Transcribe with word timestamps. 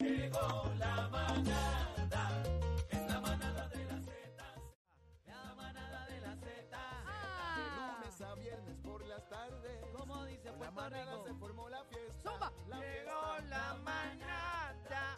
Llegó 0.00 0.64
la 0.78 1.08
manada, 1.08 2.42
es 2.90 3.06
la 3.10 3.20
manada 3.20 3.68
de 3.68 3.84
las 3.84 4.04
zetas. 4.04 4.58
La 5.26 5.54
manada 5.54 6.06
de 6.06 6.20
las 6.20 6.38
zetas. 6.40 7.04
De 7.04 7.62
Ah, 7.62 7.96
lunes 8.00 8.20
a 8.22 8.34
viernes 8.34 8.76
por 8.82 9.04
las 9.06 9.28
tardes. 9.28 9.84
Como 9.96 10.24
dice 10.24 10.48
Con 10.50 10.60
la 10.60 10.70
Puerto 10.72 10.74
manada 10.90 11.12
Rico. 11.12 11.24
se 11.26 11.34
formó 11.34 11.68
la 11.68 11.84
fiesta. 11.84 12.30
Zumba. 12.30 12.52
La 12.68 12.76
Llegó 12.78 13.34
fiesta. 13.36 13.42
la 13.42 13.74
manada, 13.74 15.16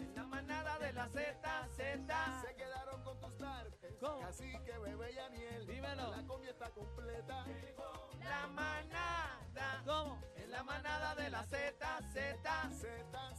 es 0.00 0.14
la 0.14 0.24
manada 0.24 0.78
de 0.78 0.92
las 0.92 1.12
zetas, 1.12 1.70
zetas. 1.76 2.42
Se 2.44 2.54
quedaron 2.56 3.02
con 3.04 3.20
tus 3.20 3.36
tardes. 3.38 3.94
¿Cómo? 4.00 4.20
Cacique, 4.20 4.78
bebé 4.78 5.12
y 5.12 5.18
Aniel. 5.18 5.66
Dímelo. 5.66 6.10
La 6.10 6.26
comida 6.26 6.50
está 6.50 6.70
completa. 6.70 7.44
La 8.20 8.46
manada, 8.48 9.82
¿cómo? 9.86 10.18
Es 10.36 10.48
la 10.48 10.62
manada 10.64 11.14
de 11.14 11.30
las 11.30 11.48
zetas, 11.48 12.04
zetas. 12.12 12.84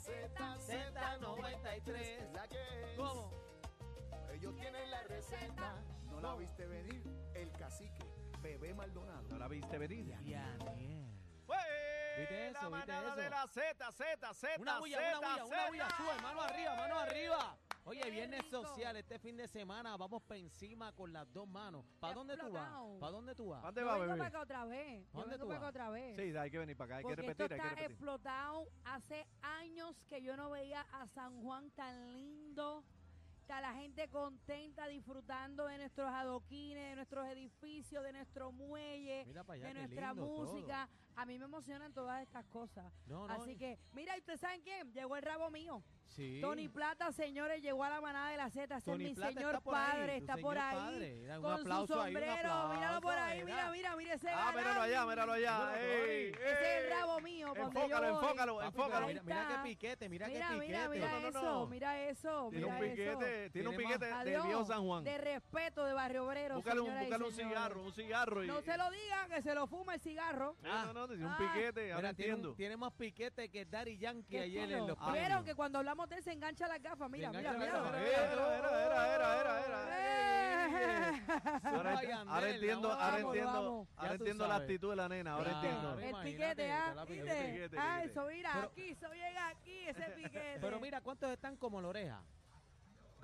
Z, 0.05 0.57
Z, 0.59 0.91
Z93. 1.19 1.81
Z93. 1.81 2.31
La 2.33 2.47
que 2.47 2.57
es. 2.91 2.97
¿Cómo? 2.97 3.31
Ellos 4.31 4.55
tienen 4.55 4.91
la 4.91 5.01
receta. 5.03 5.81
No 6.11 6.19
la 6.21 6.35
viste 6.35 6.67
venir. 6.67 7.03
El 7.33 7.51
cacique, 7.53 8.05
bebé 8.41 8.73
Maldonado. 8.73 9.23
¿No 9.27 9.37
la 9.37 9.47
viste 9.47 9.77
venir? 9.77 10.15
Fue 11.45 11.57
¿Viste 12.17 12.47
eso? 12.47 12.69
la 12.69 12.77
¿Viste 12.77 12.91
manada 12.93 13.07
eso? 13.09 13.15
de 13.17 13.29
la 13.29 13.47
Z, 13.47 13.91
Z, 13.91 14.33
Z, 14.33 14.61
Una 14.61 14.79
bulla, 14.79 14.97
Z, 14.97 15.19
una 15.19 15.29
bulla, 15.29 15.45
una 15.45 15.67
bulla. 15.69 15.87
Sube, 15.97 16.21
mano 16.21 16.41
arriba, 16.41 16.75
mano 16.75 16.99
arriba. 16.99 17.57
Oye, 17.87 18.09
viernes 18.09 18.43
social, 18.49 18.95
este 18.95 19.19
fin 19.19 19.37
de 19.37 19.47
semana 19.47 19.95
vamos 19.95 20.23
para 20.23 20.39
encima 20.39 20.91
con 20.93 21.13
las 21.13 21.31
dos 21.31 21.47
manos. 21.47 21.85
¿Para 21.99 22.15
dónde 22.15 22.35
tú 22.35 22.51
vas? 22.51 22.69
¿Para 22.99 23.11
dónde 23.11 23.35
tú 23.35 23.49
vas? 23.49 23.61
¿Dónde 23.61 23.81
yo 23.81 23.87
va, 23.87 23.93
vengo 23.93 24.05
bebé? 24.07 24.17
para 24.17 24.27
acá 24.29 24.39
otra 24.41 24.65
vez. 24.65 25.11
¿Dónde 25.13 25.37
tú 25.37 25.47
vas? 25.47 25.61
otra 25.63 25.89
vez. 25.91 26.15
Sí, 26.15 26.35
hay 26.37 26.49
que 26.49 26.57
venir 26.57 26.75
para 26.77 26.85
acá, 26.87 26.95
hay 26.97 27.03
que 27.03 27.15
Porque 27.15 27.31
esto 27.31 27.43
repetir, 27.43 27.53
hay 27.53 27.59
que 27.59 27.67
está 27.67 27.69
repetir. 27.75 27.91
explotado. 27.91 28.67
Hace 28.85 29.27
años 29.43 29.54
que 30.07 30.21
yo 30.21 30.37
no 30.37 30.51
veía 30.51 30.81
a 30.93 31.05
San 31.07 31.41
Juan 31.41 31.69
tan 31.71 32.13
lindo. 32.13 32.81
Está 33.41 33.59
la 33.59 33.73
gente 33.73 34.07
contenta 34.07 34.87
disfrutando 34.87 35.67
de 35.67 35.77
nuestros 35.77 36.09
adoquines, 36.09 36.91
de 36.91 36.95
nuestros 36.95 37.27
edificios, 37.27 38.01
de 38.03 38.13
nuestro 38.13 38.53
muelle, 38.53 39.27
allá, 39.49 39.67
de 39.67 39.73
nuestra 39.73 40.15
todo. 40.15 40.25
música. 40.25 40.89
A 41.17 41.25
mí 41.25 41.37
me 41.37 41.45
emocionan 41.45 41.93
todas 41.93 42.23
estas 42.23 42.45
cosas. 42.45 42.91
No, 43.05 43.27
no, 43.27 43.33
Así 43.33 43.57
que, 43.57 43.77
mira, 43.91 44.15
¿y 44.15 44.19
ustedes 44.19 44.39
saben 44.39 44.61
quién? 44.61 44.91
Llegó 44.93 45.17
el 45.17 45.23
rabo 45.23 45.51
mío. 45.51 45.83
Sí. 46.07 46.39
Tony 46.41 46.67
Plata, 46.69 47.11
señores, 47.11 47.61
llegó 47.61 47.83
a 47.83 47.89
la 47.89 48.01
manada 48.01 48.29
de 48.31 48.37
la 48.37 48.49
Z. 48.49 48.77
Ese 48.77 48.91
es 48.91 48.97
mi 48.97 49.13
Plata 49.13 49.33
señor 49.33 49.55
está 49.55 49.69
ahí, 49.69 49.91
padre, 49.97 50.17
está 50.17 50.37
por 50.37 50.57
ahí. 50.57 50.75
padre. 50.75 51.35
Un 51.37 51.41
con 51.41 51.51
aplauso 51.59 51.93
su 51.93 51.99
ahí, 52.01 52.15
un 52.15 52.21
sombrero. 52.21 52.69
míralo 52.73 53.01
por 53.01 53.13
ahí, 53.17 53.43
mira, 53.43 53.55
mira. 53.55 53.71
mira, 53.71 53.95
mira 53.95 54.13
ese 54.15 54.29
Ah, 54.29 54.53
míralo 54.55 54.81
allá, 54.81 55.05
míralo 55.05 55.31
allá. 55.33 55.71
Ey. 55.79 56.27
Ese 56.31 56.51
es 56.77 56.83
el 56.83 56.89
rabo 56.91 57.19
mío. 57.21 57.53
Enfócalo, 57.55 58.07
enfócalo, 58.07 58.63
enfócalo. 58.63 59.07
Mira, 59.07 59.23
mira 59.23 59.47
qué 59.47 59.69
piquete, 59.69 60.09
mira, 60.09 60.27
Mira, 60.27 60.47
qué 60.49 60.55
mira, 60.57 60.89
piquete. 60.89 60.89
mira 60.89 61.11
No, 61.11 61.19
no, 61.21 61.27
eso, 61.29 61.41
no. 61.41 61.67
mira 61.67 62.01
eso, 62.09 62.47
Tiene 62.51 62.65
un 62.65 62.73
mira 62.79 62.85
eso. 62.85 62.95
piquete, 63.19 63.49
tiene 63.51 63.67
un 63.69 63.75
piquete 63.77 64.05
de 64.05 64.41
Viejo 64.41 64.65
San 64.65 64.83
Juan. 64.85 65.03
De 65.03 65.17
respeto 65.17 65.85
de 65.85 65.93
Barrio 65.93 66.25
Obrero, 66.25 66.55
Búscale 66.55 66.79
un, 66.81 66.99
búscale 66.99 67.23
un 67.25 67.31
cigarro, 67.33 67.81
un 67.83 67.93
cigarro. 67.93 68.43
Y, 68.43 68.47
No 68.47 68.61
se 68.61 68.77
lo 68.77 68.89
digan, 68.91 69.29
que 69.29 69.41
se 69.41 69.53
lo 69.55 69.67
fuma 69.67 69.95
el 69.95 70.01
cigarro. 70.01 70.55
No, 70.61 70.85
no, 70.85 70.93
no, 70.93 71.07
tiene 71.07 71.25
un 71.25 71.31
Ah. 71.31 71.37
piquete, 71.37 71.91
ahora 71.93 71.95
Mira, 71.95 72.09
un- 72.09 72.31
entiendo. 72.31 72.53
tiene 72.55 72.77
más 72.77 72.93
piquete 72.93 73.49
que 73.49 73.65
Daddy 73.65 73.97
Yankee 73.97 74.25
¿Qué 74.29 74.39
ayer 74.41 74.71
en 74.71 74.87
los 74.87 74.97
Ah. 74.99 75.11
Vieron 75.11 75.25
premios. 75.27 75.43
que 75.45 75.55
cuando 75.55 75.79
hablamos 75.79 75.94
de 76.03 76.15
él 76.17 76.23
se 76.23 76.31
engancha 76.33 76.67
las 76.67 76.81
gafas. 76.81 77.09
Mira, 77.09 77.31
mira, 77.31 77.53
mira. 77.53 77.73
las 77.73 77.73
gafas. 77.73 78.01
Era, 78.01 78.57
era, 78.57 78.85
era, 78.85 79.15
era, 79.15 79.39
era, 79.39 79.61
era. 79.61 79.85
Ahora, 81.73 82.49
entiendo, 82.49 82.89
vamos, 82.89 83.03
ahora 83.03 83.19
entiendo, 83.19 83.87
ahora 83.97 84.13
entiendo 84.13 84.47
la 84.47 84.55
actitud 84.55 84.89
de 84.89 84.95
la 84.95 85.09
nena, 85.09 85.31
ahora 85.33 85.51
Claro. 85.51 85.67
entiendo. 85.67 85.99
El 85.99 86.15
piquete, 86.23 86.71
¿ah? 86.71 86.95
Ah, 87.77 88.03
eso 88.03 88.25
mira 88.27 88.51
Pero- 88.53 88.67
aquí, 88.67 88.89
eso 88.89 89.13
llega 89.13 89.47
aquí, 89.47 89.87
ese 89.87 90.03
piquete. 90.15 90.57
Pero 90.61 90.79
mira, 90.79 91.01
¿cuántos 91.01 91.29
están 91.31 91.55
como 91.57 91.81
la 91.81 91.87
oreja? 91.89 92.21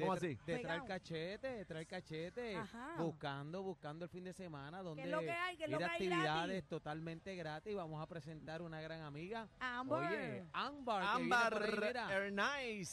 ¿Cómo 0.01 0.13
así? 0.13 0.37
Detrás 0.45 0.81
el 0.81 0.87
cachete, 0.87 1.47
detrás 1.51 1.81
el 1.81 1.87
cachete, 1.87 2.55
Ajá. 2.55 2.95
buscando, 2.97 3.63
buscando 3.63 4.05
el 4.05 4.09
fin 4.09 4.23
de 4.23 4.33
semana 4.33 4.81
donde 4.81 5.03
es 5.03 5.09
lo 5.09 5.19
que 5.19 5.31
hay? 5.31 5.57
¿Qué 5.57 5.63
es 5.65 5.69
lo 5.69 5.77
ir 5.77 5.83
a 5.83 5.87
que 5.87 5.93
hay 5.93 6.07
actividades 6.07 6.47
gratis? 6.47 6.69
totalmente 6.69 7.35
gratis. 7.35 7.75
Vamos 7.75 8.01
a 8.01 8.07
presentar 8.07 8.61
una 8.61 8.81
gran 8.81 9.01
amiga. 9.01 9.47
Amber. 9.59 9.99
Oye, 9.99 10.43
Ámbar. 10.53 11.03
Ámbar 11.03 11.53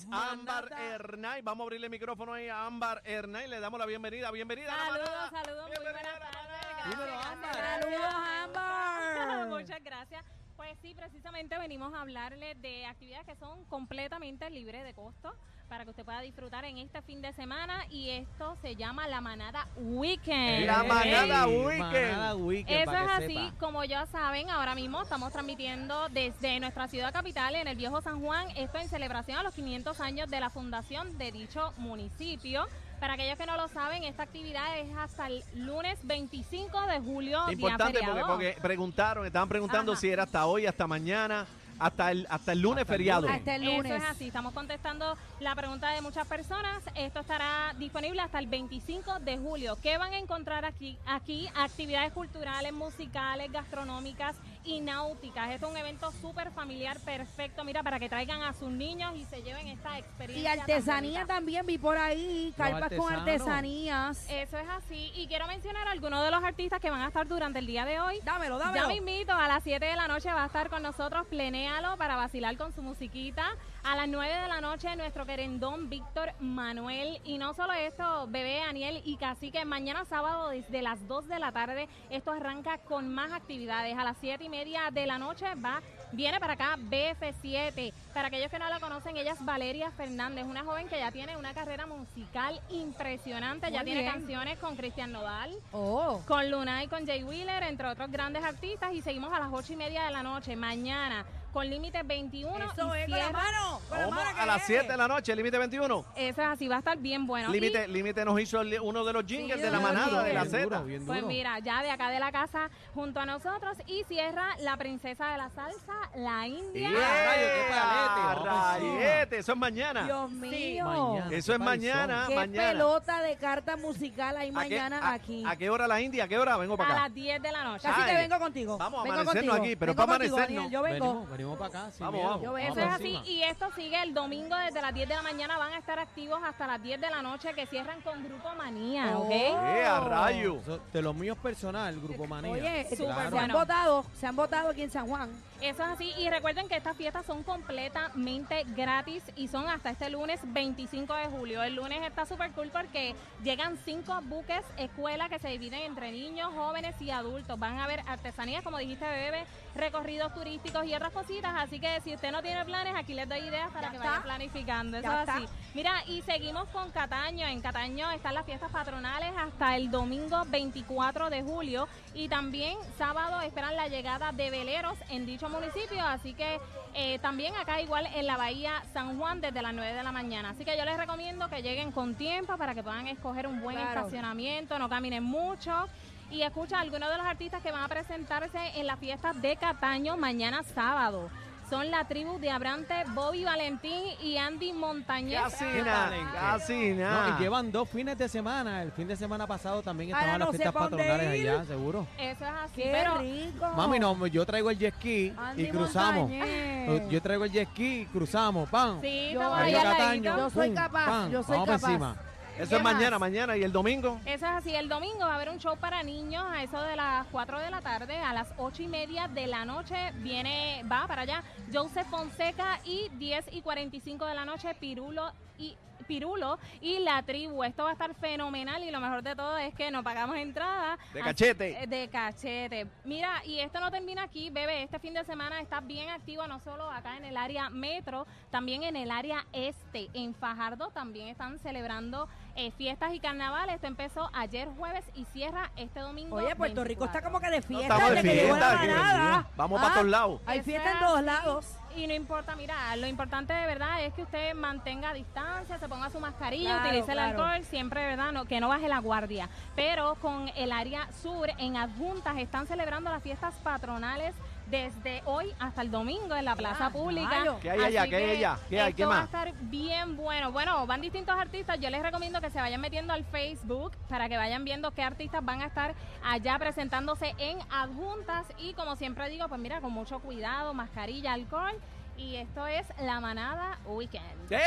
Manada. 0.07 0.33
Ámbar. 0.33 1.43
Vamos 1.43 1.65
a 1.65 1.67
abrirle 1.67 1.87
el 1.87 1.91
micrófono 1.91 2.33
ahí 2.33 2.49
a 2.49 2.67
Ámbar 2.67 3.03
Hernaiz. 3.05 3.49
Le 3.49 3.61
damos 3.61 3.79
la 3.79 3.87
bienvenida. 3.87 4.31
Bienvenida 4.31 4.75
Saludos, 4.75 5.31
saludos, 5.31 5.69
muy 5.69 5.77
Bienvenida 5.77 5.93
buenas 5.93 6.33
tardes. 6.33 6.59
Gracias, 6.79 7.27
Ámbar. 7.27 7.55
Saludos, 7.55 8.15
Amber. 8.45 9.49
Muchas 9.61 9.83
gracias. 9.83 10.38
Pues 10.59 10.77
sí, 10.83 10.93
precisamente 10.93 11.57
venimos 11.57 11.95
a 11.95 12.01
hablarles 12.01 12.61
de 12.61 12.85
actividades 12.85 13.25
que 13.29 13.37
son 13.37 13.65
completamente 13.67 14.51
libres 14.51 14.83
de 14.83 14.93
costo 14.93 15.33
para 15.69 15.85
que 15.85 15.91
usted 15.91 16.05
pueda 16.05 16.21
disfrutar 16.21 16.65
en 16.65 16.79
este 16.79 17.01
fin 17.03 17.23
de 17.23 17.33
semana 17.33 17.85
y 17.91 18.11
esto 18.11 18.57
se 18.61 18.75
llama 18.75 19.07
la 19.07 19.21
Manada 19.21 19.69
Weekend. 19.77 20.67
La. 20.67 20.83
Manada 20.83 21.47
Weekend. 21.47 21.81
Manada 22.11 22.35
Weekend, 22.35 22.81
Eso 22.81 22.91
para 22.91 23.03
es 23.03 23.19
que 23.19 23.25
así, 23.27 23.47
sepa. 23.47 23.59
como 23.61 23.85
ya 23.85 24.05
saben, 24.07 24.51
ahora 24.51 24.75
mismo 24.75 25.01
estamos 25.01 25.33
transmitiendo 25.33 26.09
desde 26.09 26.59
nuestra 26.59 26.89
ciudad 26.89 27.13
capital, 27.13 27.55
en 27.55 27.69
el 27.69 27.77
viejo 27.77 28.01
San 28.01 28.21
Juan, 28.21 28.49
esto 28.57 28.79
en 28.79 28.89
celebración 28.89 29.39
a 29.39 29.45
los 29.45 29.55
500 29.55 30.01
años 30.01 30.29
de 30.29 30.41
la 30.41 30.51
fundación 30.51 31.17
de 31.19 31.31
dicho 31.31 31.73
municipio. 31.77 32.67
Para 33.01 33.15
aquellos 33.15 33.39
que 33.39 33.47
no 33.47 33.57
lo 33.57 33.69
saben, 33.69 34.03
esta 34.03 34.25
actividad 34.25 34.79
es 34.79 34.89
hasta 34.97 35.29
el 35.29 35.45
lunes 35.55 35.99
25 36.03 36.87
de 36.87 37.01
julio, 37.01 37.45
día 37.47 37.53
Importante 37.53 38.01
porque, 38.27 38.57
preguntaron, 38.61 39.25
estaban 39.25 39.49
preguntando 39.49 39.93
Ajá. 39.93 40.01
si 40.01 40.09
era 40.11 40.25
hasta 40.25 40.45
hoy, 40.47 40.67
hasta 40.67 40.87
mañana, 40.89 41.47
hasta 41.79 42.11
el, 42.11 42.27
hasta 42.29 42.51
el 42.53 42.61
lunes 42.61 42.83
Hasta 42.83 42.95
el 42.95 42.99
feriado. 42.99 43.23
lunes. 43.23 43.39
Hasta 43.39 43.55
el 43.55 43.65
lunes. 43.65 43.93
Eso 43.93 44.05
es 44.05 44.11
así, 44.11 44.27
estamos 44.27 44.53
contestando 44.53 45.17
la 45.39 45.55
pregunta 45.55 45.91
de 45.91 46.01
muchas 46.01 46.27
personas. 46.27 46.83
Esto 46.97 47.21
estará 47.21 47.73
disponible 47.79 48.21
hasta 48.21 48.41
el 48.41 48.49
25 48.49 49.21
de 49.21 49.39
julio. 49.39 49.79
¿Qué 49.81 49.97
van 49.97 50.13
a 50.13 50.19
encontrar 50.19 50.65
aquí? 50.65 50.99
Aquí 51.07 51.49
actividades 51.55 52.13
culturales, 52.13 52.73
musicales, 52.73 53.53
gastronómicas 53.53 54.35
y 54.69 54.81
náuticas. 54.81 55.51
Es 55.51 55.63
un 55.63 55.77
evento 55.77 56.13
súper 56.13 56.51
familiar, 56.53 56.99
perfecto, 57.01 57.65
mira, 57.65 57.83
para 57.83 57.99
que 57.99 58.09
traigan 58.09 58.43
a 58.43 58.53
sus 58.53 58.69
niños 58.71 59.15
y 59.17 59.25
se 59.25 59.43
lleven 59.43 59.67
esta 59.69 59.97
Y 59.97 60.01
experiencia. 60.01 60.51
tan 60.51 60.61
artesanía 60.61 61.27
también 61.27 61.65
vi 61.65 61.79
por 61.79 61.97
ahí, 61.97 62.53
carpas 62.57 62.93
con 62.97 63.13
artesanías. 63.13 64.27
Eso 64.31 64.59
es 64.59 64.69
así. 64.69 65.11
Y 65.15 65.27
quiero 65.27 65.47
mencionar 65.47 65.89
a 65.89 65.93
algunos 65.93 66.23
de 66.23 66.31
los 66.31 66.45
artistas 66.45 66.81
que 66.81 66.91
van 66.91 67.01
a 67.01 67.09
estar 67.09 67.27
durante 67.27 67.59
el 67.61 67.67
día 67.67 67.85
de 67.87 67.99
hoy. 68.01 68.21
Dámelo, 68.25 68.59
Ya 68.59 68.67
dámelo. 68.67 68.89
me 68.89 68.97
invito, 68.97 69.33
a 69.33 69.49
las 69.49 69.63
7 69.65 69.85
de 69.85 69.97
la 69.97 70.07
noche 70.07 70.31
va 70.33 70.43
a 70.45 70.47
estar 70.47 70.69
con 70.69 70.83
nosotros 70.83 71.27
Plenéalo 71.29 71.97
para 71.97 72.17
vacilar 72.17 72.57
con 72.57 72.73
su 72.73 72.83
musiquita. 72.83 73.47
A 73.85 73.97
las 73.97 74.09
9 74.09 74.35
de 74.43 74.49
la 74.49 74.61
noche 74.61 74.95
nuestro 74.97 75.25
querendón 75.25 75.89
Víctor 75.89 76.33
Manuel. 76.41 77.21
Y 77.25 77.39
no 77.39 77.55
solo 77.55 77.73
esto, 77.73 78.27
bebé 78.29 78.61
Aniel 78.63 79.01
y 79.05 79.17
Cacique, 79.17 79.65
mañana 79.65 80.05
sábado 80.05 80.51
desde 80.51 80.83
las 80.83 81.07
2 81.09 81.27
de 81.29 81.39
la 81.39 81.53
tarde 81.53 81.89
esto 82.11 82.33
arranca 82.33 82.79
con 82.79 83.09
más 83.15 83.33
actividades. 83.33 83.97
A 83.97 84.05
las 84.05 84.17
7 84.21 84.45
y 84.45 84.49
media 84.49 84.58
de 84.65 85.07
la 85.07 85.19
noche 85.19 85.47
va, 85.65 85.81
viene 86.11 86.41
para 86.41 86.55
acá 86.55 86.77
BF7. 86.77 87.93
Para 88.13 88.27
aquellos 88.27 88.51
que 88.51 88.59
no 88.59 88.69
la 88.69 88.81
conocen, 88.81 89.17
ella 89.17 89.33
es 89.33 89.45
Valeria 89.45 89.93
Fernández, 89.93 90.45
una 90.47 90.65
joven 90.65 90.89
que 90.89 90.99
ya 90.99 91.13
tiene 91.13 91.37
una 91.37 91.55
carrera 91.55 91.87
musical 91.87 92.61
impresionante. 92.69 93.71
ya 93.71 93.79
Muy 93.79 93.85
tiene 93.85 94.01
bien. 94.01 94.13
canciones 94.15 94.59
con 94.59 94.75
Cristian 94.75 95.13
Nodal 95.13 95.55
Oh. 95.73 96.21
con 96.27 96.51
Luna 96.51 96.83
y 96.83 96.89
con 96.89 97.07
Jay 97.07 97.23
Wheeler, 97.23 97.63
entre 97.63 97.87
otros 97.87 98.11
grandes 98.11 98.43
artistas. 98.43 98.93
Y 98.95 99.01
seguimos 99.01 99.33
a 99.33 99.39
las 99.39 99.51
ocho 99.53 99.73
y 99.75 99.77
media 99.77 100.05
de 100.07 100.11
la 100.11 100.25
noche, 100.25 100.57
mañana, 100.57 101.25
con 101.53 101.69
Límite 101.69 102.03
21. 102.03 102.57
Eso 102.57 102.67
y 102.67 102.71
es, 102.71 102.77
con 102.79 102.91
la 102.91 103.05
cierra- 103.07 103.33
mano. 103.33 103.81
Con 103.89 103.99
la 103.99 104.05
¿Cómo? 104.05 104.17
mano 104.17 104.35
que 104.35 104.41
A 104.41 104.47
las 104.47 104.61
es. 104.61 104.67
7 104.67 104.87
de 104.93 104.97
la 104.97 105.09
noche, 105.09 105.35
límite 105.37 105.59
21. 105.59 106.05
Eso 106.17 106.43
es 106.43 106.49
así, 106.49 106.69
va 106.69 106.77
a 106.77 106.79
estar 106.81 106.99
bien 106.99 107.27
bueno. 107.27 107.51
Límite, 107.51 107.89
límite 107.89 108.25
nos 108.25 108.41
hizo 108.41 108.61
el- 108.61 108.79
uno 108.81 109.05
de 109.05 109.13
los 109.13 109.25
jingles 109.25 109.57
Sí, 109.57 109.63
de 109.63 109.71
la 109.71 109.81
manada 109.81 110.23
de 110.23 110.33
la 110.35 110.45
Z. 110.45 110.83
pues 111.07 111.23
mira, 111.25 111.59
ya 111.61 111.83
de 111.83 111.91
acá 111.91 112.11
de 112.11 112.21
la 112.21 112.31
casa 112.33 112.71
junto 112.95 113.21
a 113.21 113.27
nosotros 113.27 113.77
y 113.87 114.05
cierra 114.05 114.57
la 114.61 114.77
princesa 114.77 115.31
de 115.33 115.39
la 115.39 115.51
salsa, 115.51 115.95
la 116.17 116.47
India. 116.47 116.91
Yeah. 116.91 117.25
rayo, 117.27 117.47
qué 117.47 117.65
palete, 117.71 117.75
¡Yeah! 117.75 118.45
vamos 118.45 118.77
encima. 118.77 118.99
Rayete, 119.01 119.39
eso 119.39 119.53
es 119.53 119.59
mañana. 119.59 120.05
Dios 120.05 120.31
mío. 120.31 120.85
Mañana. 120.85 121.37
Eso 121.37 121.53
es 121.53 121.59
mañana, 121.59 122.25
Qué 122.29 122.35
mañana. 122.35 122.69
pelota 122.73 123.23
de 123.23 123.37
carta 123.37 123.77
musical 123.77 124.37
hay 124.37 124.49
¿A 124.49 124.51
qué- 124.51 124.53
mañana 124.53 124.99
a- 124.99 125.13
aquí. 125.15 125.45
¿A 125.47 125.57
qué 125.57 125.71
hora 125.71 125.87
la 125.89 126.01
India? 126.01 126.25
¿A 126.25 126.29
qué 126.29 126.39
hora? 126.39 126.57
Vengo 126.57 126.77
para 126.77 126.91
A 126.91 126.93
acá. 126.93 127.03
las 127.05 127.15
10 127.15 127.41
de 127.43 127.53
la 127.53 127.65
noche. 127.65 127.89
Ay. 127.91 128.05
te 128.09 128.15
vengo 128.15 128.39
contigo. 128.39 128.79
Vamos 128.79 129.01
a 129.01 129.03
vengo 129.03 129.15
amanecernos 129.21 129.55
contigo. 129.57 129.65
aquí, 129.67 129.77
pero 129.77 129.93
Vengo 129.93 130.07
para 130.07 130.19
contigo, 130.19 130.37
amanecernos. 130.37 130.65
Daniel, 130.65 130.73
Yo 130.73 130.83
vengo. 130.83 131.07
Venimos, 131.07 131.31
venimos 131.31 131.48
para 131.57 131.67
acá. 131.81 131.91
sin 131.93 132.01
Vamos, 132.07 132.21
miedo. 132.21 132.53
vamos. 132.53 132.61
Eso 132.61 132.81
es 132.81 132.87
así 132.93 133.05
encima. 133.17 133.27
y 133.27 133.43
esto 133.45 133.67
sigue 133.75 134.03
el 134.03 134.13
domingo 134.15 134.57
desde 134.57 134.83
las 134.83 134.93
10 134.93 135.09
de 135.09 135.15
la 135.15 135.23
mañana 135.23 135.57
van 135.59 135.73
a 135.73 135.79
estar 135.79 135.99
activos 135.99 136.41
hasta 136.45 136.67
las 136.67 136.83
10 136.83 137.01
de 137.01 137.11
la 137.11 137.23
noche 137.23 137.55
que 137.55 137.67
cierran 137.67 138.01
con 138.03 138.23
Grupo 138.25 138.49
Manía, 138.57 139.13
Oh. 139.17 139.23
¿ok? 139.23 139.31
¡Eh, 139.31 139.85
a 139.87 140.01
rayo! 140.01 140.61
De 140.93 141.03
los 141.03 141.15
míos 141.15 141.39
personal, 141.43 141.99
Grupo 142.01 142.27
Manía. 142.27 142.53
Oye, 142.53 142.85
se 142.95 143.07
han 143.09 143.53
votado, 143.53 144.05
se 144.19 144.27
han 144.27 144.37
votado 144.37 144.71
aquí 144.71 144.83
en 144.83 144.91
San 144.91 145.07
Juan. 145.07 145.31
Eso 145.61 145.83
es 145.83 145.89
así. 145.89 146.13
Y 146.19 146.31
recuerden 146.31 146.69
que 146.69 146.77
estas 146.77 146.97
fiestas 146.97 147.27
son 147.27 147.43
completamente 147.43 148.65
gratis 148.77 149.23
y 149.37 149.49
son 149.49 149.67
hasta 149.69 149.91
este 149.91 150.09
lunes 150.11 150.41
25 150.45 151.13
de 151.15 151.27
julio. 151.27 151.63
El 151.63 151.75
lunes 151.75 152.01
está 152.07 152.27
súper 152.27 152.53
cool 152.53 152.69
porque 152.73 153.15
llegan 153.43 153.77
cinco 153.85 154.19
buques 154.23 154.63
escuela 154.77 155.29
que 155.29 155.39
se 155.39 155.49
dividen 155.49 155.81
entre 155.83 156.13
niños, 156.13 156.53
jóvenes 156.55 156.95
y 157.01 157.11
adultos. 157.11 157.59
Van 157.59 157.79
a 157.79 157.87
ver 157.87 158.03
artesanías, 158.07 158.63
como 158.63 158.79
dijiste, 158.79 159.05
bebé, 159.05 159.45
recorridos 159.75 160.33
turísticos 160.35 160.85
y 160.87 160.95
otras 160.95 161.13
cositas. 161.29 161.55
Así 161.57 161.79
que 161.79 162.01
si 162.01 162.15
usted 162.15 162.33
no 162.33 162.43
tiene 162.43 162.65
planes, 162.65 162.95
aquí 162.97 163.15
les 163.15 163.29
doy 163.29 163.39
ideas 163.41 163.71
para 163.71 163.89
Ya 163.89 163.91
que 163.91 163.97
está. 163.97 164.09
vayan 164.09 164.23
planificando. 164.23 164.97
Eso 164.99 165.11
así. 165.11 165.47
Mira, 165.75 165.93
y 166.07 166.23
seguimos 166.23 166.69
con 166.69 166.91
Cataño. 166.91 167.47
En 167.47 167.61
Cataño 167.61 168.11
están 168.11 168.35
las 168.35 168.45
fiestas 168.47 168.71
patronales 168.71 169.33
hasta 169.37 169.77
el 169.77 169.91
domingo 169.91 170.45
24 170.47 171.31
de 171.31 171.43
julio. 171.43 171.89
Y 172.15 172.29
también 172.29 172.77
sábado 172.97 173.41
esperan 173.43 173.77
la 173.77 173.89
llegada 173.89 174.33
de 174.33 174.51
veleros 174.51 174.99
en 175.11 175.27
dicho 175.27 175.49
municipio. 175.49 176.05
Así 176.05 176.35
que 176.35 176.59
eh, 176.95 177.19
también 177.21 177.55
acá 177.57 177.81
igual 177.81 178.07
en 178.15 178.27
la 178.27 178.37
Bahía 178.37 178.83
San 178.93 179.19
Juan 179.19 179.41
desde 179.41 179.63
las 179.63 179.75
9 179.75 179.93
de 179.95 180.03
la 180.03 180.13
mañana. 180.13 180.51
Así 180.51 180.65
que 180.65 180.77
yo 180.77 180.85
les 180.85 180.97
recomiendo 180.97 181.49
que 181.49 181.63
lleguen 181.63 181.93
con 181.93 182.15
tiempo 182.15 182.57
para 182.57 182.75
que 182.75 182.83
puedan 182.83 183.07
escoger 183.09 183.47
un 183.47 183.61
buen 183.61 183.77
Claro. 183.77 184.01
estacionamiento, 184.01 184.79
no 184.79 184.89
caminen 184.89 185.23
mucho. 185.23 185.87
Y 186.31 186.43
escucha 186.43 186.79
algunos 186.81 187.09
de 187.11 187.17
los 187.17 187.27
artistas 187.27 187.63
que 187.63 187.73
van 187.73 187.83
a 187.83 187.89
presentarse 187.89 188.59
en 188.77 188.87
las 188.87 188.99
fiestas 188.99 189.41
de 189.41 189.57
Cataño 189.57 190.17
mañana 190.17 190.63
sábado. 190.75 191.31
Son 191.71 191.91
la 191.91 192.05
tribu 192.05 192.39
de 192.39 192.51
Abrante, 192.51 192.95
Bobby 193.09 193.45
Valentín 193.45 194.03
y 194.23 194.39
Andy 194.39 194.73
Montañez. 194.73 195.39
Casi 195.39 195.65
nada, 195.85 196.13
casi 196.33 196.91
No, 196.95 197.03
nada. 197.03 197.37
y 197.39 197.43
llevan 197.43 197.71
dos 197.71 197.91
fines 197.91 198.17
de 198.17 198.27
semana. 198.27 198.83
El 198.83 198.91
fin 198.91 199.07
de 199.07 199.15
semana 199.17 199.47
pasado 199.47 199.83
también 199.83 200.11
estaban 200.11 200.39
no 200.39 200.47
las 200.47 200.57
fiestas 200.57 200.73
dónde 200.73 200.97
patronales 200.97 201.39
ir. 201.41 201.49
allá, 201.51 201.65
seguro. 201.67 202.07
Eso 202.17 202.45
es 202.45 202.51
así, 202.65 202.73
Qué 202.83 202.89
pero 202.91 203.19
rico. 203.19 203.67
Mami, 203.77 203.99
no, 203.99 204.27
yo 204.29 204.47
traigo 204.47 204.71
el 204.71 204.79
jet 204.79 204.95
ski 204.95 205.35
Andy 205.37 205.63
y 205.65 205.69
cruzamos. 205.69 206.31
Montañez. 206.31 207.11
Yo 207.11 207.21
traigo 207.23 207.45
el 207.45 207.53
jet 207.53 207.69
ski 207.69 208.01
y 208.01 208.07
cruzamos, 208.07 208.67
¡pam! 208.71 209.01
sí, 209.03 209.31
Yo- 209.33 209.41
estamos 209.43 209.59
Ahí 209.59 209.75
al 209.75 209.83
Cataño, 209.83 210.01
ladito. 210.23 210.37
Yo 210.39 210.51
soy 210.51 210.67
pum, 210.69 210.75
capaz, 210.77 211.07
pam, 211.07 211.31
yo 211.31 211.43
soy 211.43 211.53
vamos 211.53 211.67
pa' 211.69 211.75
capaz. 211.75 211.89
encima. 211.91 212.17
Eso 212.59 212.71
¿Qué 212.71 212.77
es 212.77 212.83
mañana, 212.83 213.19
mañana. 213.19 213.57
¿Y 213.57 213.63
el 213.63 213.71
domingo? 213.71 214.21
Eso 214.25 214.47
es 214.47 214.53
así, 214.53 214.75
el 214.75 214.89
domingo 214.89 215.21
va 215.21 215.33
a 215.33 215.35
haber 215.37 215.51
un 215.51 215.59
show 215.59 215.77
para 215.77 216.03
niños 216.03 216.45
a 216.49 216.63
eso 216.63 216.81
de 216.83 216.97
las 216.97 217.27
4 217.29 217.61
de 217.61 217.71
la 217.71 217.81
tarde, 217.81 218.19
a 218.19 218.33
las 218.35 218.49
8 218.57 218.83
y 218.83 218.89
media 218.89 219.29
de 219.29 219.47
la 219.47 219.65
noche 219.65 219.95
viene, 220.17 220.83
va 220.91 221.07
para 221.07 221.23
allá, 221.23 221.45
Joseph 221.73 222.09
Fonseca 222.09 222.81
y 222.85 223.09
10 223.15 223.47
y 223.53 223.63
45 223.63 224.27
de 224.27 224.35
la 224.35 224.45
noche, 224.45 224.75
Pirulo 224.75 225.33
y 225.57 225.77
Pirulo 226.07 226.59
y 226.81 226.99
la 227.01 227.23
tribu. 227.23 227.65
Esto 227.65 227.85
va 227.85 227.91
a 227.91 227.93
estar 227.93 228.15
fenomenal 228.15 228.83
y 228.85 228.91
lo 228.91 229.01
mejor 229.01 229.23
de 229.23 229.35
todo 229.35 229.57
es 229.59 229.75
que 229.75 229.91
no 229.91 230.03
pagamos 230.03 230.37
entrada. 230.37 230.99
De 231.13 231.21
cachete. 231.21 231.87
De 231.87 232.09
cachete. 232.09 232.87
Mira, 233.05 233.43
y 233.45 233.61
esto 233.61 233.81
no 233.81 233.91
termina 233.91 234.23
aquí, 234.25 234.51
bebé. 234.51 234.83
Este 234.83 234.99
fin 234.99 235.15
de 235.15 235.25
semana 235.25 235.61
está 235.61 235.81
bien 235.81 236.09
activo, 236.11 236.47
no 236.47 236.61
solo 236.61 236.91
acá 236.91 237.17
en 237.17 237.25
el 237.25 237.37
área 237.37 237.71
metro, 237.71 238.27
también 238.51 238.83
en 238.83 238.97
el 238.97 239.11
área 239.11 239.45
este. 239.53 240.09
En 240.15 240.35
Fajardo 240.35 240.89
también 240.89 241.29
están 241.29 241.59
celebrando 241.59 242.29
eh, 242.57 242.71
fiestas 242.73 243.13
y 243.15 243.21
carnavales. 243.21 243.77
Esto 243.77 243.87
empezó 243.87 244.31
ayer 244.33 244.69
jueves 244.77 245.05
y 245.15 245.25
cierra 245.27 245.71
este 245.77 246.01
domingo. 246.01 246.37
Oye, 246.37 246.55
Puerto 246.57 246.85
Rico 246.85 247.05
24. 247.05 247.19
está 247.19 247.23
como 247.23 247.41
que 247.41 247.51
de 247.51 247.61
No, 247.61 247.67
fiesta 247.67 247.95
estamos 247.95 248.11
de 248.11 248.15
desde 248.17 248.29
que 248.29 248.35
llegó 248.45 248.57
la 248.57 248.79
fiesta. 248.79 249.03
manada. 249.03 249.51
Vamos 249.57 249.79
Ah, 249.79 249.83
para 249.83 249.95
todos 249.95 250.07
lados. 250.07 250.41
Hay 250.47 250.63
fiesta 250.63 250.93
en 250.93 250.99
todos 250.99 251.23
lados. 251.23 251.75
Y 251.97 252.07
no 252.07 252.15
importa, 252.15 252.55
mira, 252.55 252.95
lo 252.97 253.07
importante 253.07 253.53
de 253.53 253.67
verdad 253.67 254.05
es 254.05 254.13
que 254.15 254.23
usted 254.23 254.55
mantenga 254.55 255.13
distancia, 255.15 255.79
se 255.79 255.88
ponga 255.89 256.11
su 256.11 256.21
mascarilla, 256.21 256.71
Claro, 256.71 256.89
utilice 256.89 257.13
el 257.13 257.19
claro. 257.19 257.43
alcohol, 257.43 257.65
siempre, 257.65 258.05
¿verdad? 258.07 258.33
No, 258.33 258.45
que 258.45 258.61
no 258.61 258.69
baje 258.69 258.89
la 258.89 258.99
guardia. 258.99 259.49
Pero 259.75 260.15
con 260.17 260.51
el 260.57 260.73
área 260.73 261.09
sur, 261.23 261.49
en 261.59 261.77
adjuntas, 261.77 262.37
están 262.39 262.67
celebrando 262.67 263.11
las 263.11 263.23
fiestas 263.23 263.55
patronales 263.63 264.35
desde 264.67 265.23
hoy 265.25 265.51
hasta 265.59 265.81
el 265.81 265.91
domingo 265.91 266.35
en 266.37 266.45
la 266.45 266.55
plaza 266.55 266.87
Ah, 266.87 266.91
pública. 266.91 267.57
¿Qué 267.63 267.71
hay 267.71 267.81
allá? 267.85 268.07
¿Qué 268.07 268.17
hay 268.17 268.31
allá? 268.37 268.59
¿Qué 268.69 268.81
hay? 268.81 268.89
esto 268.91 268.97
¿Qué 268.99 269.05
va 269.07 269.15
a 269.15 269.17
más? 269.21 269.25
estar 269.25 269.53
bien 269.63 270.17
bueno. 270.19 270.53
Bueno, 270.53 270.87
van 270.87 271.01
distintos 271.01 271.35
artistas. 271.39 271.81
Yo 271.81 271.89
les 271.89 272.03
recomiendo 272.03 272.41
que 272.43 272.51
se 272.51 272.61
vayan 272.61 272.79
metiendo 272.83 273.15
al 273.15 273.25
Facebook 273.25 273.93
para 274.11 274.29
que 274.29 274.37
vayan 274.37 274.65
viendo 274.67 274.91
qué 274.91 275.03
artistas 275.03 275.43
van 275.43 275.63
a 275.63 275.67
estar 275.67 275.95
allá 276.23 276.59
presentándose 276.59 277.35
en 277.39 277.59
adjuntas. 277.71 278.45
Y 278.59 278.75
como 278.75 278.95
siempre 278.97 279.31
digo, 279.31 279.49
pues 279.49 279.59
mira, 279.59 279.81
con 279.81 279.93
mucho 279.93 280.19
cuidado, 280.19 280.75
mascarilla, 280.75 281.33
alcohol. 281.33 281.73
Y 282.19 282.37
esto 282.37 282.67
es 282.67 282.87
La 283.01 283.21
Manada 283.21 283.79
Weekend. 283.87 284.53
¡Eh! 284.53 284.59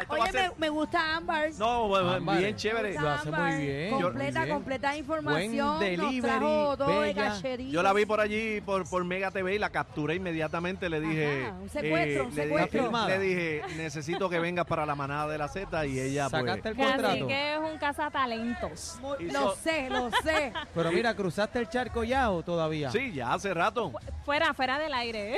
Esto 0.00 0.12
va 0.14 0.18
a 0.18 0.22
Oye, 0.22 0.32
ser- 0.32 0.50
me, 0.50 0.54
me 0.58 0.68
gusta 0.70 1.16
Ámbar. 1.16 1.50
No, 1.58 1.88
bueno, 1.88 2.10
Ámbar. 2.12 2.38
bien 2.38 2.56
chévere. 2.56 2.94
Lo 2.94 3.08
hace 3.10 3.30
muy 3.30 3.56
bien. 3.56 3.90
Completa, 4.00 4.38
muy 4.40 4.46
bien. 4.46 4.56
completa 4.56 4.96
información. 4.96 5.76
Buen 5.78 5.96
nos 5.96 6.00
delivery, 6.10 6.20
trajo 6.22 6.76
todo 6.76 7.00
de 7.02 7.14
cachería. 7.14 7.70
Yo 7.72 7.82
la 7.82 7.92
vi 7.92 8.06
por 8.06 8.20
allí, 8.20 8.60
por, 8.60 8.88
por 8.88 9.04
Mega 9.04 9.30
TV, 9.30 9.54
y 9.54 9.58
la 9.58 9.70
capturé 9.70 10.14
inmediatamente. 10.16 10.88
Le 10.88 11.00
dije. 11.00 11.44
Ajá, 11.46 11.54
un 11.60 11.68
secuestro, 11.68 12.24
un 12.26 12.34
le 12.34 12.42
secuestro. 12.44 12.88
Dije, 12.90 13.08
le 13.08 13.18
dije, 13.18 13.62
necesito 13.76 14.28
que 14.30 14.38
vengas 14.38 14.66
para 14.66 14.86
la 14.86 14.94
manada 14.94 15.28
de 15.28 15.38
la 15.38 15.48
Z. 15.48 15.86
Y 15.86 15.98
ella, 16.00 16.28
pues. 16.30 16.40
Sacaste 16.42 16.68
el 16.70 16.80
Así 16.80 16.92
contrato. 16.92 17.26
que 17.26 17.52
es 17.54 17.58
un 17.58 17.78
cazatalentos. 17.78 18.98
Lo 19.20 19.54
sé, 19.56 19.88
lo 19.90 20.10
sé. 20.22 20.52
Pero 20.74 20.92
mira, 20.92 21.14
¿cruzaste 21.14 21.58
el 21.58 21.68
charco 21.68 22.04
ya 22.04 22.30
o 22.30 22.42
todavía? 22.42 22.90
Sí, 22.90 23.12
ya 23.12 23.32
hace 23.32 23.52
rato. 23.54 23.92
Fuera, 24.24 24.54
fuera 24.54 24.78
del 24.78 24.94
aire. 24.94 25.36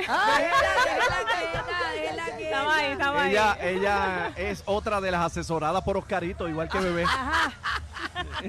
Estaba 2.43 2.75
ahí, 2.75 2.91
estaba 2.91 3.23
ahí. 3.23 3.31
Ella, 3.31 3.57
ella 3.61 4.31
es 4.35 4.52
otra 4.65 5.01
de 5.01 5.09
las 5.11 5.25
asesoradas 5.25 5.83
por 5.83 5.97
Oscarito, 5.97 6.47
igual 6.47 6.69
que 6.69 6.79
bebé. 6.79 7.03
Ajá. 7.03 7.51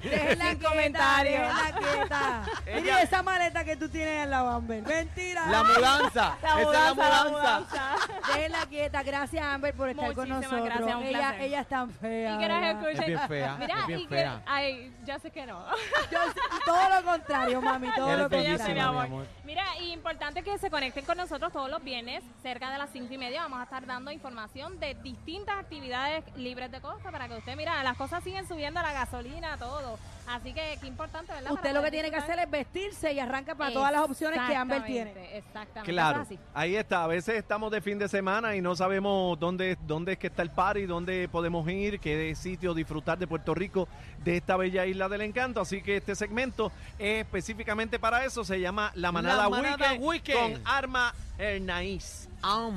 Déjela 0.01 0.45
Sin 0.51 0.59
quieta, 0.59 0.69
comentario. 0.69 1.41
déjala 1.41 1.79
quieta. 1.79 2.43
Ella- 2.67 2.81
Mira 2.83 3.03
esa 3.03 3.23
maleta 3.23 3.65
que 3.65 3.77
tú 3.77 3.89
tienes 3.89 4.25
en 4.25 4.31
la 4.31 4.43
Bamber. 4.43 4.83
Mentira. 4.83 5.47
La 5.47 5.63
mudanza. 5.65 6.37
La 6.43 6.49
Esa 6.49 6.61
es 6.61 6.67
la 6.67 6.95
mudanza, 6.95 7.09
la 7.25 7.31
mudanza. 7.31 7.97
Déjela 8.35 8.67
quieta. 8.67 9.03
Gracias, 9.03 9.45
Amber, 9.45 9.75
por 9.75 9.89
estar 9.89 10.15
con 10.15 10.29
Muchísimas 10.29 10.43
nosotros. 10.53 10.79
gracias, 10.79 10.97
un 10.97 11.05
ella, 11.45 11.61
es 11.61 11.69
tan 11.69 11.91
fea. 11.91 12.35
Y 12.35 12.39
que 12.39 12.49
nos 12.49 12.63
escuchen. 12.65 13.01
Es 13.01 13.07
bien 13.07 13.21
fea, 13.29 13.57
Mira, 13.59 13.75
es 13.81 13.87
bien 13.87 14.01
y 14.01 14.07
que, 14.07 14.31
ay, 14.47 14.97
ya 15.05 15.19
sé 15.19 15.31
que 15.31 15.47
no. 15.47 15.65
Yo 16.11 16.19
sé- 16.33 16.41
todo 16.65 16.89
lo 17.01 17.05
contrario, 17.11 17.61
mami, 17.63 17.91
todo 17.95 18.09
Eres 18.09 18.19
lo 18.19 18.31
contrario. 18.31 18.75
mi 18.75 18.81
amor. 18.81 18.95
mi 19.09 19.15
amor. 19.15 19.27
Mira, 19.45 19.65
y 19.81 19.93
importante 19.93 20.43
que 20.43 20.59
se 20.59 20.71
conecten 20.71 21.05
con 21.05 21.17
nosotros 21.17 21.53
todos 21.53 21.71
los 21.71 21.83
viernes, 21.85 22.23
cerca 22.43 22.71
de 22.71 22.79
las 22.79 22.91
cinco 22.91 23.13
y 23.15 23.19
media. 23.19 23.43
Vamos 23.43 23.61
a 23.61 23.65
estar 23.65 23.85
dando 23.87 24.11
información 24.11 24.79
de 24.81 24.95
distintas 24.95 25.57
actividades 25.59 26.25
libres 26.37 26.71
de 26.71 26.81
costa 26.81 27.11
para 27.11 27.29
que 27.29 27.37
usted, 27.37 27.57
mira, 27.57 27.83
las 27.83 27.97
cosas 27.97 28.23
siguen 28.25 28.47
subiendo, 28.49 28.81
la 28.83 28.93
gasolina, 28.93 29.57
todo. 29.59 29.84
Así 30.27 30.55
que 30.55 30.79
qué 30.81 30.87
importante, 30.87 31.33
¿verdad? 31.33 31.53
Usted 31.53 31.63
Para 31.63 31.75
lo 31.75 31.85
que 31.85 31.91
tiene 31.91 32.11
que 32.11 32.17
hacer 32.17 32.39
es 32.39 32.51
vestirse 32.51 33.13
y 33.13 33.21
arranca 33.21 33.55
para 33.55 33.73
todas 33.73 33.93
las 33.93 34.03
opciones 34.03 34.41
que 34.47 34.57
Amber 34.57 34.85
tiene. 34.85 35.37
Exactamente. 35.37 35.93
Claro, 35.93 36.23
eso 36.23 36.33
es 36.33 36.39
así. 36.41 36.49
ahí 36.55 36.77
está. 36.77 37.05
A 37.05 37.07
veces 37.07 37.37
estamos 37.37 37.71
de 37.71 37.81
fin 37.81 37.99
de 37.99 38.09
semana 38.09 38.57
y 38.57 38.63
no 38.63 38.75
sabemos 38.75 39.39
dónde, 39.39 39.77
dónde 39.87 40.13
es 40.13 40.19
que 40.19 40.29
está 40.29 40.43
el 40.43 40.51
party, 40.51 40.87
dónde 40.87 41.29
podemos 41.31 41.69
ir, 41.69 42.01
qué 42.01 42.35
sitio 42.35 42.73
disfrutar 42.73 43.19
de 43.19 43.27
Puerto 43.27 43.55
Rico, 43.55 43.87
de 44.25 44.39
esta 44.39 44.57
bella 44.57 44.87
isla 44.87 45.09
del 45.09 45.21
encanto. 45.21 45.61
Así 45.61 45.83
que 45.83 45.99
este 45.99 46.15
segmento 46.15 46.73
es 46.99 47.25
específicamente 47.25 47.99
para 47.99 48.25
eso. 48.25 48.45
Se 48.45 48.59
llama 48.59 48.93
La 48.95 49.13
Manada, 49.13 49.43
La 49.45 49.49
Manada 49.51 49.93
Weekend, 49.93 50.05
Weekend. 50.05 50.63
con 50.63 50.73
Arma 50.73 51.15
Hernaiz. 51.39 52.29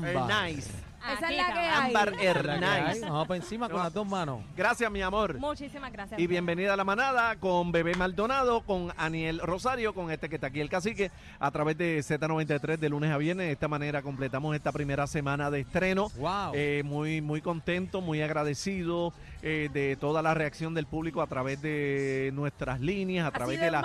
Hernaiz. 0.04 0.69
Esa 1.01 1.29
es 1.29 1.38
la 1.38 1.53
que 1.53 1.59
hay. 1.59 1.88
Ámbar 1.88 2.13
hay. 2.19 2.99
Vamos 3.01 3.27
para 3.27 3.37
encima 3.37 3.69
con 3.69 3.80
las 3.80 3.94
dos 3.94 4.07
manos. 4.07 4.42
Gracias, 4.56 4.92
mi 4.92 5.01
amor. 5.01 5.37
Muchísimas 5.37 5.92
gracias. 5.92 6.19
Y 6.19 6.27
bienvenida 6.27 6.73
a 6.73 6.77
la 6.77 6.83
manada 6.83 7.35
con 7.37 7.71
Bebé 7.71 7.95
Maldonado, 7.95 8.61
con 8.61 8.92
Aniel 8.97 9.39
Rosario, 9.39 9.94
con 9.94 10.11
este 10.11 10.30
que 10.30 10.35
está 10.35 10.47
aquí 10.47 10.59
el 10.59 10.69
cacique, 10.69 11.11
a 11.39 11.51
través 11.51 11.77
de 11.77 11.99
Z93 11.99 12.77
de 12.77 12.89
lunes 12.89 13.11
a 13.11 13.18
viernes. 13.18 13.47
De 13.47 13.54
esta 13.54 13.68
manera 13.68 14.01
completamos 14.01 14.56
esta 14.56 14.71
primera 14.71 15.07
semana 15.07 15.49
de 15.51 15.61
estreno. 15.61 16.09
Wow. 16.18 16.51
Eh, 16.54 16.81
muy, 16.83 17.21
muy 17.21 17.42
contento, 17.42 18.01
muy 18.01 18.21
agradecido 18.21 19.13
eh, 19.41 19.69
de 19.71 19.95
toda 19.95 20.21
la 20.21 20.33
reacción 20.33 20.73
del 20.73 20.87
público 20.87 21.21
a 21.21 21.27
través 21.27 21.61
de 21.61 22.31
nuestras 22.33 22.79
líneas, 22.79 23.27
a 23.27 23.31
través 23.31 23.59
de, 23.59 23.71
la- 23.71 23.81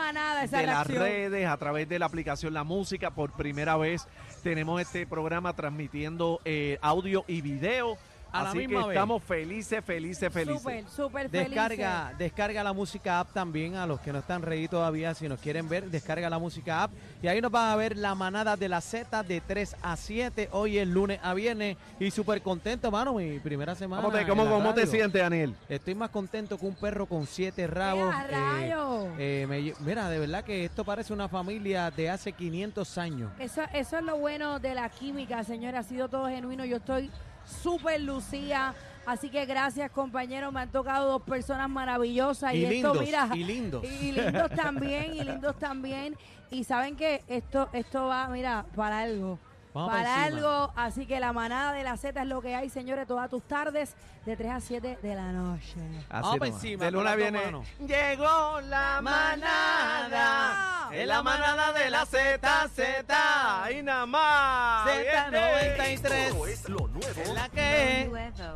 de 0.61 0.67
las 0.67 0.87
redes, 0.99 1.47
a 1.47 1.57
través 1.57 1.89
de 1.89 1.99
la 1.99 2.07
aplicación 2.07 2.55
La 2.55 2.65
Música. 2.65 3.11
Por 3.11 3.33
primera 3.33 3.77
vez 3.77 4.07
tenemos 4.43 4.81
este 4.81 5.07
programa 5.07 5.53
transmitiendo 5.55 6.41
eh, 6.45 6.79
audio 6.81 7.25
y 7.29 7.41
video. 7.43 7.97
A 8.33 8.43
la 8.45 8.49
Así 8.51 8.61
que 8.61 8.69
misma 8.69 8.87
vez. 8.87 8.97
estamos 8.97 9.23
felices, 9.23 9.85
felices, 9.85 10.33
felices. 10.33 10.61
Súper, 10.63 10.89
súper 10.89 11.31
Descarga, 11.31 12.15
descarga 12.19 12.65
la 12.65 12.73
música 12.73 13.21
app 13.21 13.33
también 13.33 13.77
a 13.77 13.87
los 13.87 14.01
que 14.01 14.13
no 14.13 14.21
están 14.21 14.41
ready 14.43 14.69
todavía. 14.69 15.13
Si 15.15 15.29
nos 15.29 15.39
quieren 15.39 15.69
ver, 15.69 15.91
descarga 15.91 16.31
la 16.31 16.39
música 16.39 16.85
app. 16.85 16.93
Y 17.23 17.29
ahí 17.29 17.41
nos 17.41 17.51
van 17.53 17.71
a 17.71 17.77
ver 17.77 17.97
la 17.97 18.15
manada 18.15 18.57
de 18.57 18.69
la 18.69 18.81
Z 18.81 19.23
de 19.23 19.41
3 19.41 19.77
a 19.83 19.97
7. 19.97 20.49
Hoy 20.53 20.79
es 20.79 20.89
lunes 20.89 21.21
a 21.23 21.35
viernes. 21.35 21.77
Y 22.01 22.11
súper 22.11 22.41
contento, 22.43 22.91
mano. 22.91 23.15
Mi 23.15 23.39
primera 23.39 23.75
semana. 23.75 24.03
¿Cómo 24.03 24.17
te, 24.17 24.27
cómo, 24.27 24.49
cómo 24.49 24.73
te 24.75 24.87
sientes, 24.87 25.21
Daniel? 25.21 25.55
Estoy 25.69 25.95
más 25.95 26.11
contento 26.11 26.57
que 26.59 26.65
un 26.67 26.75
perro 26.75 27.07
con 27.07 27.27
siete 27.27 27.69
felices. 27.69 27.75
rabos. 27.75 28.15
¡Eh, 28.31 28.73
Eh, 29.19 29.43
eh, 29.43 29.47
me 29.47 29.75
mira, 29.85 30.09
de 30.09 30.19
verdad 30.19 30.43
que 30.45 30.65
esto 30.65 30.85
parece 30.85 31.13
una 31.13 31.29
familia 31.29 31.91
de 31.91 32.09
hace 32.11 32.33
500 32.33 32.99
años. 32.99 33.31
Eso, 33.39 33.63
eso 33.75 33.99
es 33.99 34.05
lo 34.05 34.17
bueno 34.17 34.59
de 34.59 34.75
la 34.75 34.89
química, 34.89 35.45
señora. 35.45 35.81
Ha 35.81 35.83
sido 35.83 36.09
todo 36.09 36.29
genuino. 36.29 36.65
Yo 36.65 36.77
estoy 36.79 37.11
súper 37.47 38.01
lucía. 38.01 38.75
Así 39.05 39.31
que 39.31 39.45
gracias, 39.47 39.91
compañeros. 39.91 40.53
Me 40.53 40.61
han 40.61 40.71
tocado 40.71 41.11
dos 41.11 41.23
personas 41.23 41.69
maravillosas. 41.69 42.55
Y, 42.55 42.59
Y 42.59 42.65
esto, 42.65 42.95
lindos, 42.95 43.01
mira. 43.01 43.29
y 43.35 43.45
lindos. 43.45 43.85
Y 43.85 44.13
lindos 44.13 44.51
también, 44.51 45.15
y 45.15 45.25
lindos 45.25 45.59
también. 45.59 46.17
Y 46.51 46.65
saben 46.65 46.97
que 46.97 47.25
esto, 47.29 47.69
esto 47.73 48.07
va, 48.07 48.29
mira, 48.29 48.65
para 48.77 49.01
algo. 49.01 49.39
Vamos 49.75 49.91
para 49.91 50.25
algo. 50.25 50.73
Así 50.77 51.07
que 51.07 51.19
la 51.19 51.33
manada 51.33 51.73
de 51.73 51.83
la 51.83 51.97
Z 51.97 52.21
es 52.21 52.29
lo 52.29 52.43
que 52.43 52.55
hay, 52.55 52.69
señores, 52.69 53.07
todas 53.07 53.31
tus 53.31 53.43
tardes 53.43 53.95
de 54.27 54.37
3 54.37 54.53
a 54.53 54.61
7 54.61 54.99
de 55.03 55.15
la 55.15 55.33
noche. 55.33 55.77
Así 56.11 56.29
Vamos 56.29 56.47
encima, 56.49 56.85
De 56.85 56.91
luna 56.91 57.17
viene. 57.17 57.41
Llegó 57.81 58.61
la 58.61 59.01
manada. 59.01 60.91
Es 60.93 61.07
la 61.07 61.23
manada 61.23 61.73
de 61.73 61.89
la 61.89 62.05
Z, 62.05 62.69
Z. 62.75 63.63
Ahí 63.65 63.83
nada 63.83 64.05
más. 64.05 64.87
Z93 64.91 66.29
Todo 66.33 66.47
es 66.47 66.69
lo 66.69 66.82
nuevo. 67.15 67.35
la 67.35 67.49
que 67.49 68.03
es. 68.03 68.11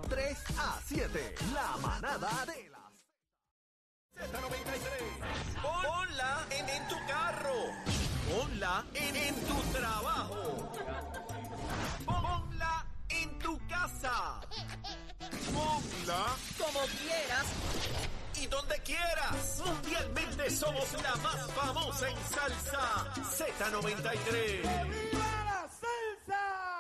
3 0.08 0.38
a 0.58 0.80
7. 0.86 1.34
La 1.54 1.76
manada 1.78 2.44
de 2.46 2.68
la 2.70 2.90
Z93. 4.16 5.60
Ponla 5.62 6.46
en, 6.50 6.68
en 6.68 6.88
tu 6.88 6.96
carro. 7.06 7.54
Ponla 8.30 8.84
en, 8.94 9.16
en 9.16 9.34
tu 9.46 9.60
trabajo. 9.72 10.72
Ponla 12.04 12.86
en 13.08 13.38
tu 13.38 13.58
casa. 13.68 14.40
Ponla 15.52 16.26
como 16.58 16.80
quieras 16.86 17.46
y 18.40 18.46
donde 18.46 18.78
quieras. 18.80 19.62
Mundialmente 19.64 20.50
somos 20.50 20.92
la 21.02 21.16
más 21.16 21.50
famosa 21.52 22.08
en 22.08 22.16
salsa. 22.28 23.12
Z93. 23.36 25.45